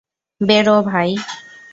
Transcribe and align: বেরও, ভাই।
বেরও, 0.41 0.77
ভাই। 0.81 1.09